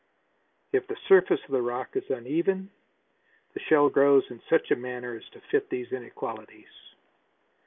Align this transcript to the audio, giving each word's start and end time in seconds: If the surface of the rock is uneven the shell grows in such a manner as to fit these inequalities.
If 0.73 0.87
the 0.87 0.97
surface 1.07 1.39
of 1.45 1.51
the 1.51 1.61
rock 1.61 1.95
is 1.95 2.09
uneven 2.09 2.71
the 3.53 3.59
shell 3.69 3.87
grows 3.87 4.23
in 4.31 4.41
such 4.49 4.71
a 4.71 4.75
manner 4.75 5.13
as 5.13 5.29
to 5.33 5.41
fit 5.51 5.69
these 5.69 5.91
inequalities. 5.91 6.95